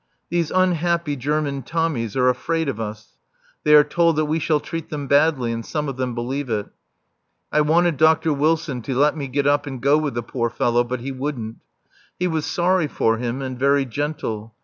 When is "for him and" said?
12.87-13.59